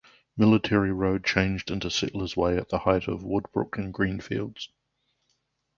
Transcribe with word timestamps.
Military 0.35 0.91
Road 0.91 1.23
changed 1.23 1.69
into 1.69 1.91
Settlers 1.91 2.35
Way 2.35 2.57
at 2.57 2.69
the 2.69 2.79
height 2.79 3.07
of 3.07 3.21
Woodbrook 3.21 3.77
and 3.77 3.93
Greenfields. 3.93 4.69